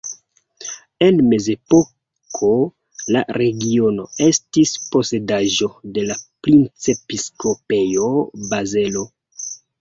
[1.07, 2.49] En mezepoko
[3.15, 6.17] la regiono estis posedaĵo de la
[6.49, 8.11] Princepiskopejo
[8.49, 9.07] Bazelo.